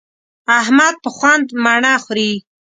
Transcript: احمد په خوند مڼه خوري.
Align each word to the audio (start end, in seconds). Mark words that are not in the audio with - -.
احمد 0.59 0.95
په 1.03 1.09
خوند 1.15 1.47
مڼه 1.63 1.93
خوري. 2.03 2.31